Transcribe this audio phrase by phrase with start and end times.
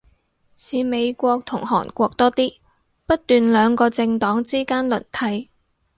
[0.55, 2.55] 似美國同韓國多啲，
[3.05, 5.51] 不斷兩個政黨之間輪替